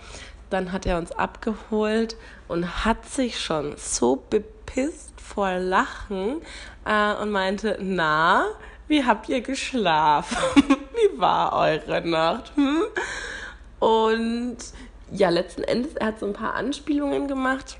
Dann 0.48 0.72
hat 0.72 0.87
er 0.87 0.98
uns 0.98 1.12
abgeholt 1.12 2.16
und 2.48 2.85
hat 2.85 3.06
sich 3.06 3.38
schon 3.38 3.74
so 3.76 4.22
bepisst 4.30 5.20
vor 5.20 5.59
Lachen 5.59 6.40
äh, 6.85 7.14
und 7.14 7.30
meinte, 7.30 7.78
na, 7.80 8.46
wie 8.88 9.04
habt 9.04 9.28
ihr 9.28 9.40
geschlafen? 9.40 10.37
wie 10.56 11.20
war 11.20 11.52
eure 11.52 12.06
Nacht? 12.06 12.52
Hm? 12.56 12.83
Und 13.81 14.59
ja, 15.11 15.29
letzten 15.29 15.64
Endes, 15.64 15.97
er 15.97 16.09
hat 16.09 16.21
so 16.21 16.27
ein 16.27 16.33
paar 16.33 16.55
Anspielungen 16.55 17.27
gemacht, 17.27 17.79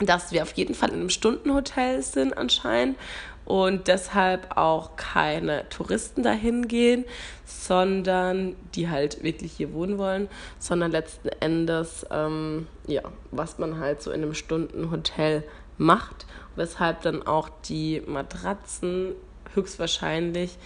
dass 0.00 0.32
wir 0.32 0.42
auf 0.42 0.52
jeden 0.54 0.74
Fall 0.74 0.88
in 0.88 0.96
einem 0.96 1.10
Stundenhotel 1.10 2.02
sind 2.02 2.36
anscheinend 2.36 2.98
und 3.44 3.88
deshalb 3.88 4.56
auch 4.56 4.96
keine 4.96 5.68
Touristen 5.68 6.22
dahin 6.22 6.66
gehen, 6.66 7.04
sondern 7.44 8.56
die 8.74 8.88
halt 8.88 9.22
wirklich 9.22 9.52
hier 9.52 9.72
wohnen 9.72 9.98
wollen, 9.98 10.28
sondern 10.58 10.90
letzten 10.90 11.28
Endes, 11.40 12.06
ähm, 12.10 12.66
ja, 12.86 13.02
was 13.30 13.58
man 13.58 13.78
halt 13.78 14.02
so 14.02 14.10
in 14.10 14.22
einem 14.22 14.34
Stundenhotel 14.34 15.44
macht, 15.76 16.26
weshalb 16.56 17.02
dann 17.02 17.26
auch 17.26 17.50
die 17.68 18.02
Matratzen 18.06 19.14
höchstwahrscheinlich 19.54 20.56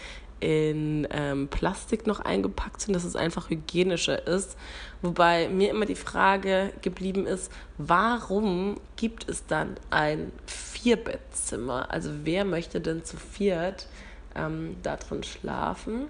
in 0.40 1.07
ähm, 1.11 1.48
Plastik 1.48 2.07
noch 2.07 2.20
eingepackt 2.20 2.81
sind, 2.81 2.94
dass 2.94 3.05
es 3.05 3.16
einfach 3.16 3.51
hygienischer 3.51 4.27
ist. 4.27 4.57
Wobei 5.03 5.48
mir 5.48 5.70
immer 5.70 5.87
die 5.87 5.94
Frage 5.94 6.72
geblieben 6.83 7.27
ist, 7.27 7.53
warum 7.77 8.81
gibt 8.96 9.29
es 9.29 9.46
dann 9.46 9.77
ein 9.90 10.33
Vierbettzimmer? 10.46 11.90
Also 11.90 12.11
wer 12.24 12.44
möchte 12.44 12.81
denn 12.81 13.05
zu 13.05 13.16
viert 13.16 13.87
ähm, 14.35 14.77
da 14.83 14.96
drin 14.96 15.22
schlafen? 15.22 16.09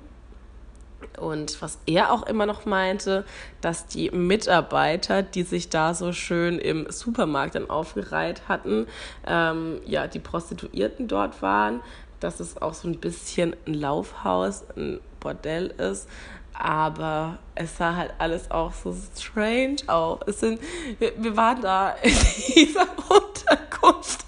Und 1.16 1.62
was 1.62 1.78
er 1.86 2.12
auch 2.12 2.24
immer 2.24 2.44
noch 2.44 2.64
meinte, 2.64 3.24
dass 3.60 3.86
die 3.86 4.10
Mitarbeiter, 4.10 5.22
die 5.22 5.44
sich 5.44 5.68
da 5.68 5.94
so 5.94 6.12
schön 6.12 6.58
im 6.58 6.90
Supermarkt 6.90 7.54
dann 7.54 7.70
aufgereiht 7.70 8.48
hatten, 8.48 8.86
ähm, 9.26 9.80
ja, 9.86 10.08
die 10.08 10.18
Prostituierten 10.18 11.06
dort 11.06 11.40
waren, 11.40 11.80
dass 12.20 12.40
es 12.40 12.60
auch 12.60 12.74
so 12.74 12.88
ein 12.88 12.98
bisschen 12.98 13.54
ein 13.66 13.74
Laufhaus, 13.74 14.64
ein 14.76 15.00
Bordell 15.20 15.66
ist. 15.66 16.08
Aber 16.52 17.38
es 17.54 17.76
sah 17.76 17.94
halt 17.94 18.12
alles 18.18 18.50
auch 18.50 18.72
so 18.72 18.94
strange 19.16 19.76
aus. 19.86 20.20
Es 20.26 20.40
sind, 20.40 20.60
wir, 20.98 21.12
wir 21.16 21.36
waren 21.36 21.62
da 21.62 21.90
in 22.02 22.14
dieser 22.54 22.88
Unterkunft 23.08 24.24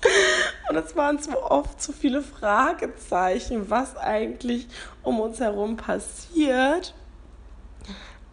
und 0.69 0.77
es 0.77 0.95
waren 0.95 1.19
so 1.19 1.43
oft 1.43 1.83
so 1.83 1.93
viele 1.93 2.23
Fragezeichen, 2.23 3.69
was 3.69 3.97
eigentlich 3.97 4.69
um 5.03 5.19
uns 5.19 5.41
herum 5.41 5.77
passiert. 5.77 6.95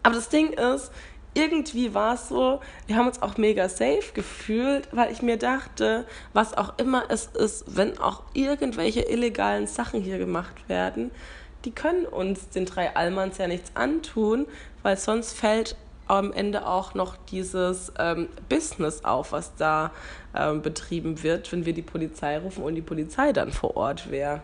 Aber 0.04 0.14
das 0.14 0.28
Ding 0.28 0.52
ist, 0.52 0.92
irgendwie 1.38 1.94
war 1.94 2.14
es 2.14 2.28
so, 2.28 2.60
wir 2.86 2.96
haben 2.96 3.06
uns 3.06 3.22
auch 3.22 3.36
mega 3.36 3.68
safe 3.68 4.12
gefühlt, 4.12 4.88
weil 4.92 5.12
ich 5.12 5.22
mir 5.22 5.36
dachte, 5.36 6.04
was 6.32 6.56
auch 6.56 6.78
immer 6.78 7.04
es 7.08 7.26
ist, 7.26 7.76
wenn 7.76 7.98
auch 7.98 8.22
irgendwelche 8.34 9.02
illegalen 9.02 9.66
Sachen 9.66 10.00
hier 10.00 10.18
gemacht 10.18 10.68
werden, 10.68 11.10
die 11.64 11.70
können 11.70 12.06
uns 12.06 12.48
den 12.48 12.66
drei 12.66 12.96
Allmanns 12.96 13.38
ja 13.38 13.46
nichts 13.46 13.70
antun, 13.74 14.46
weil 14.82 14.96
sonst 14.96 15.32
fällt 15.32 15.76
am 16.08 16.32
Ende 16.32 16.66
auch 16.66 16.94
noch 16.94 17.16
dieses 17.30 17.92
ähm, 17.98 18.28
Business 18.48 19.04
auf, 19.04 19.32
was 19.32 19.54
da 19.56 19.92
ähm, 20.34 20.62
betrieben 20.62 21.22
wird, 21.22 21.52
wenn 21.52 21.66
wir 21.66 21.74
die 21.74 21.82
Polizei 21.82 22.38
rufen 22.38 22.64
und 22.64 22.74
die 22.74 22.82
Polizei 22.82 23.32
dann 23.32 23.52
vor 23.52 23.76
Ort 23.76 24.10
wäre. 24.10 24.42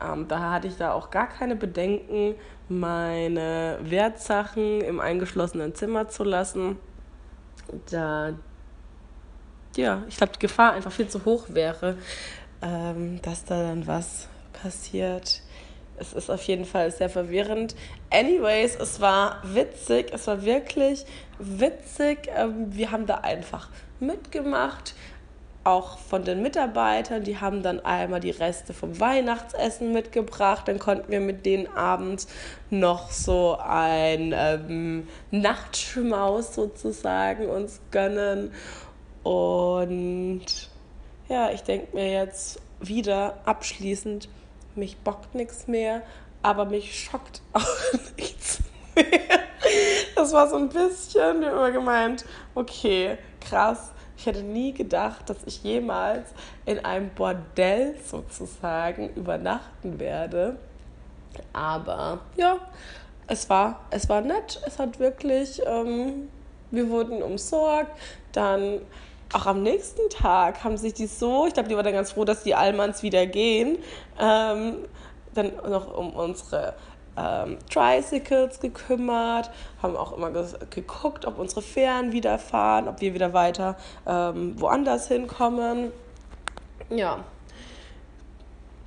Ähm, 0.00 0.26
daher 0.28 0.52
hatte 0.52 0.68
ich 0.68 0.76
da 0.76 0.92
auch 0.92 1.10
gar 1.10 1.28
keine 1.28 1.56
Bedenken, 1.56 2.34
meine 2.68 3.78
Wertsachen 3.82 4.80
im 4.80 5.00
eingeschlossenen 5.00 5.74
Zimmer 5.74 6.08
zu 6.08 6.24
lassen. 6.24 6.78
Da, 7.90 8.34
ja, 9.76 10.02
ich 10.08 10.16
glaube, 10.16 10.32
die 10.34 10.38
Gefahr 10.38 10.72
einfach 10.72 10.92
viel 10.92 11.08
zu 11.08 11.24
hoch 11.24 11.46
wäre, 11.48 11.96
ähm, 12.62 13.20
dass 13.22 13.44
da 13.44 13.62
dann 13.62 13.86
was 13.86 14.28
passiert. 14.52 15.42
es 16.00 16.12
ist 16.12 16.30
auf 16.30 16.42
jeden 16.44 16.64
Fall 16.64 16.90
sehr 16.90 17.10
verwirrend. 17.10 17.74
Anyways, 18.10 18.76
es 18.76 19.00
war 19.00 19.42
witzig, 19.44 20.10
es 20.12 20.26
war 20.26 20.44
wirklich 20.44 21.04
witzig. 21.38 22.30
Ähm, 22.36 22.74
wir 22.74 22.90
haben 22.90 23.06
da 23.06 23.16
einfach 23.16 23.68
mitgemacht 24.00 24.94
auch 25.68 25.98
von 25.98 26.24
den 26.24 26.40
Mitarbeitern, 26.40 27.24
die 27.24 27.38
haben 27.38 27.62
dann 27.62 27.80
einmal 27.80 28.20
die 28.20 28.30
Reste 28.30 28.72
vom 28.72 28.98
Weihnachtsessen 28.98 29.92
mitgebracht. 29.92 30.66
Dann 30.66 30.78
konnten 30.78 31.12
wir 31.12 31.20
mit 31.20 31.44
denen 31.44 31.66
abends 31.76 32.26
noch 32.70 33.10
so 33.10 33.58
ein 33.60 34.34
ähm, 34.34 35.06
Nachtschmaus 35.30 36.54
sozusagen 36.54 37.50
uns 37.50 37.80
gönnen. 37.90 38.52
Und 39.22 40.70
ja, 41.28 41.50
ich 41.50 41.62
denke 41.64 41.94
mir 41.94 42.10
jetzt 42.10 42.62
wieder 42.80 43.34
abschließend, 43.44 44.30
mich 44.74 44.96
bockt 44.98 45.34
nichts 45.34 45.66
mehr, 45.66 46.02
aber 46.40 46.64
mich 46.64 46.98
schockt 46.98 47.42
auch 47.52 47.66
nichts 48.16 48.60
mehr. 48.94 49.04
Das 50.16 50.32
war 50.32 50.48
so 50.48 50.56
ein 50.56 50.70
bisschen, 50.70 51.40
wir 51.42 51.50
haben 51.50 51.56
immer 51.58 51.70
gemeint, 51.72 52.24
okay, 52.54 53.18
krass 53.40 53.92
ich 54.18 54.26
hätte 54.26 54.42
nie 54.42 54.72
gedacht, 54.72 55.30
dass 55.30 55.38
ich 55.46 55.62
jemals 55.62 56.26
in 56.66 56.84
einem 56.84 57.08
Bordell 57.10 57.94
sozusagen 58.04 59.14
übernachten 59.14 60.00
werde. 60.00 60.56
Aber 61.52 62.20
ja, 62.36 62.58
es 63.28 63.48
war, 63.48 63.84
es 63.90 64.08
war 64.08 64.20
nett. 64.20 64.60
Es 64.66 64.80
hat 64.80 64.98
wirklich, 64.98 65.62
ähm, 65.64 66.28
wir 66.72 66.90
wurden 66.90 67.22
umsorgt. 67.22 67.92
Dann 68.32 68.80
auch 69.32 69.46
am 69.46 69.62
nächsten 69.62 70.10
Tag 70.10 70.64
haben 70.64 70.76
sich 70.76 70.94
die 70.94 71.06
so, 71.06 71.46
ich 71.46 71.54
glaube, 71.54 71.68
die 71.68 71.76
waren 71.76 71.84
dann 71.84 71.94
ganz 71.94 72.10
froh, 72.10 72.24
dass 72.24 72.42
die 72.42 72.56
Allmanns 72.56 73.04
wieder 73.04 73.24
gehen, 73.24 73.78
ähm, 74.18 74.78
dann 75.34 75.52
noch 75.68 75.96
um 75.96 76.10
unsere 76.14 76.74
ähm, 77.18 77.58
Tricycles 77.70 78.60
gekümmert, 78.60 79.50
haben 79.82 79.96
auch 79.96 80.16
immer 80.16 80.30
geguckt, 80.70 81.26
ob 81.26 81.38
unsere 81.38 81.62
Fähren 81.62 82.12
wieder 82.12 82.38
fahren, 82.38 82.88
ob 82.88 83.00
wir 83.00 83.14
wieder 83.14 83.32
weiter 83.32 83.76
ähm, 84.06 84.60
woanders 84.60 85.08
hinkommen. 85.08 85.92
Ja, 86.90 87.24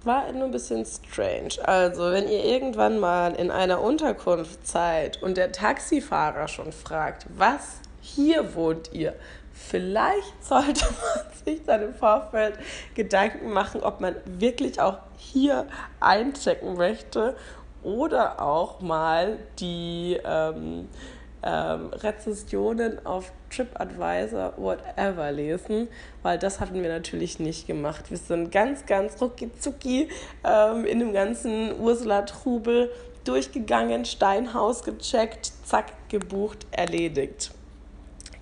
war 0.04 0.32
nur 0.32 0.46
ein 0.46 0.52
bisschen 0.52 0.86
strange. 0.86 1.56
Also, 1.64 2.12
wenn 2.12 2.28
ihr 2.28 2.44
irgendwann 2.44 3.00
mal 3.00 3.36
in 3.36 3.52
einer 3.52 3.82
Unterkunft 3.82 4.66
seid 4.66 5.22
und 5.22 5.38
der 5.38 5.52
Taxifahrer 5.52 6.48
schon 6.48 6.72
fragt, 6.72 7.28
was 7.36 7.82
hier 8.02 8.56
wohnt 8.56 8.92
ihr, 8.94 9.14
vielleicht 9.54 10.44
sollte 10.44 10.86
man 10.86 11.46
sich 11.46 11.64
dann 11.66 11.84
im 11.84 11.94
Vorfeld 11.94 12.56
Gedanken 12.96 13.52
machen, 13.52 13.82
ob 13.84 14.02
man 14.02 14.16
wirklich 14.26 14.82
auch 14.82 14.98
hier 15.18 15.68
einchecken 16.00 16.76
möchte 16.76 17.36
oder 17.84 18.42
auch 18.42 18.82
mal 18.82 19.38
die 19.60 20.18
ähm, 20.24 20.88
ähm, 21.44 21.88
Rezensionen 21.94 23.06
auf 23.06 23.32
TripAdvisor, 23.50 24.54
whatever 24.58 25.32
lesen, 25.32 25.88
weil 26.22 26.38
das 26.38 26.60
hatten 26.60 26.82
wir 26.82 26.90
natürlich 26.90 27.40
nicht 27.40 27.68
gemacht. 27.68 28.10
Wir 28.10 28.18
sind 28.18 28.52
ganz, 28.52 28.86
ganz 28.86 29.20
rucki 29.22 29.52
zucki 29.58 30.10
ähm, 30.44 30.86
in 30.86 31.00
dem 31.00 31.14
ganzen 31.14 31.80
Ursula-Trubel 31.80 32.92
durchgegangen, 33.24 34.06
Steinhaus 34.06 34.84
gecheckt, 34.84 35.52
zack, 35.66 36.10
gebucht, 36.10 36.66
erledigt. 36.72 37.52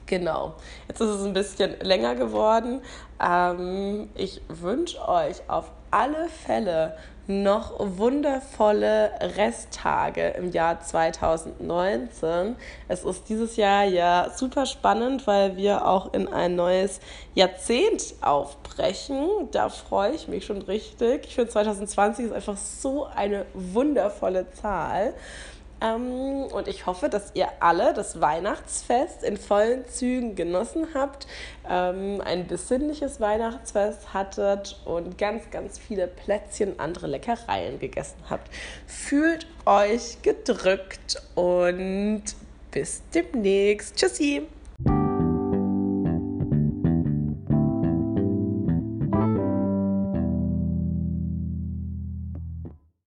Genau. 0.05 0.55
Jetzt 0.87 1.01
ist 1.01 1.09
es 1.09 1.23
ein 1.23 1.33
bisschen 1.33 1.79
länger 1.81 2.15
geworden. 2.15 2.81
Ähm, 3.23 4.09
ich 4.15 4.41
wünsche 4.47 5.07
euch 5.07 5.37
auf 5.47 5.71
alle 5.91 6.27
Fälle 6.29 6.97
noch 7.29 7.75
wundervolle 7.77 9.11
Resttage 9.37 10.29
im 10.29 10.51
Jahr 10.51 10.81
2019. 10.81 12.55
Es 12.87 13.05
ist 13.05 13.29
dieses 13.29 13.55
Jahr 13.55 13.83
ja 13.83 14.31
super 14.35 14.65
spannend, 14.65 15.27
weil 15.27 15.55
wir 15.55 15.85
auch 15.85 16.11
in 16.13 16.27
ein 16.27 16.55
neues 16.55 16.99
Jahrzehnt 17.35 18.15
aufbrechen. 18.21 19.27
Da 19.51 19.69
freue 19.69 20.13
ich 20.13 20.27
mich 20.27 20.45
schon 20.45 20.63
richtig. 20.63 21.27
Ich 21.27 21.35
finde 21.35 21.51
2020 21.51 22.25
ist 22.25 22.33
einfach 22.33 22.57
so 22.57 23.05
eine 23.05 23.45
wundervolle 23.53 24.49
Zahl. 24.51 25.13
Ähm, 25.81 26.43
und 26.51 26.67
ich 26.67 26.85
hoffe, 26.85 27.09
dass 27.09 27.31
ihr 27.33 27.47
alle 27.59 27.93
das 27.93 28.19
Weihnachtsfest 28.19 29.23
in 29.23 29.37
vollen 29.37 29.87
Zügen 29.87 30.35
genossen 30.35 30.87
habt, 30.93 31.27
ähm, 31.69 32.21
ein 32.23 32.47
besinnliches 32.47 33.19
Weihnachtsfest 33.19 34.13
hattet 34.13 34.79
und 34.85 35.17
ganz, 35.17 35.49
ganz 35.51 35.79
viele 35.79 36.07
Plätzchen, 36.07 36.79
andere 36.79 37.07
Leckereien 37.07 37.79
gegessen 37.79 38.19
habt. 38.29 38.49
Fühlt 38.87 39.47
euch 39.65 40.21
gedrückt 40.21 41.21
und 41.35 42.23
bis 42.71 43.01
demnächst. 43.13 43.95
Tschüssi! 43.95 44.47